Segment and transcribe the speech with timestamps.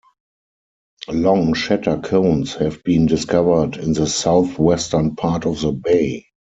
[1.09, 6.25] Long shatter cones have been discovered in the southwestern part of the bay.